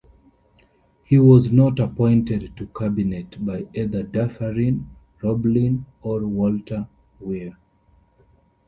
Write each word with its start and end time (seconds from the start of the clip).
He 1.03 1.19
was 1.19 1.51
not 1.51 1.79
appointed 1.79 2.57
to 2.57 2.65
cabinet 2.65 3.37
by 3.45 3.67
either 3.75 4.01
Dufferin 4.01 4.89
Roblin 5.21 5.83
or 6.01 6.21
Walter 6.25 6.87
Weir. 7.19 7.55